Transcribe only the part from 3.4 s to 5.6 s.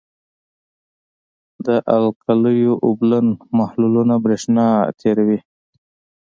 محلولونه برېښنا تیروي.